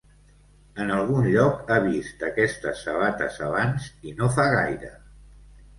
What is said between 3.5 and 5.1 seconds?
abans, i no fa gaire.